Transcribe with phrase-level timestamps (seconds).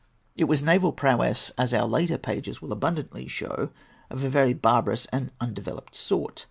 [0.35, 3.69] It was naval prowess, as our later pages will abundantly show,
[4.09, 6.39] of a very barbarous and undeveloped sort.